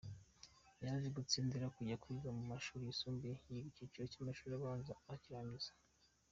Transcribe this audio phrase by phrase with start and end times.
[0.83, 5.71] Yaje gutsindira kujya kwiga mu mashuri yisumbuye, yiga icyiciro cy’amashuri abanza arakirangiza.